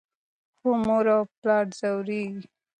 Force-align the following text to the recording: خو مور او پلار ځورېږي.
خو 0.59 0.69
مور 0.85 1.05
او 1.15 1.21
پلار 1.39 1.65
ځورېږي. 1.77 2.43